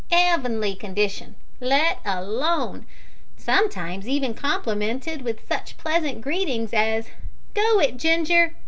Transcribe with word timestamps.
'Eavenly 0.11 0.73
condition 0.73 1.35
let 1.59 1.99
alone! 2.03 2.87
sometimes 3.37 4.07
even 4.07 4.33
complimented 4.33 5.21
with 5.21 5.47
such 5.47 5.77
pleasant 5.77 6.21
greetings 6.21 6.73
as 6.73 7.09
`Go 7.53 7.83
it, 7.83 7.97
Ginger!' 7.97 8.55